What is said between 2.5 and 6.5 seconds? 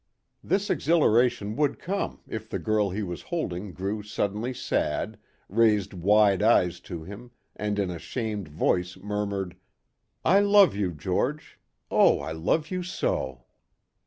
girl he was holding grew suddenly sad, raised wide